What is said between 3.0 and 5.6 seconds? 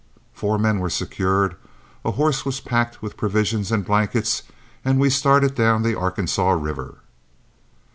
with provisions and blankets, and we started